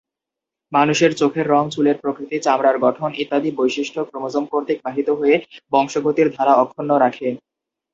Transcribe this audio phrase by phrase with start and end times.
[0.71, 5.35] মানুষের চোখের রং, চুলের প্রকৃতি, চামড়ার গঠন ইত্যাদি বৈশিষ্ট্য ক্রোমোজোম কর্তৃক বাহিত হয়ে
[5.71, 7.27] বংশগতির ধারা অক্ষুণ্ণ রাখে।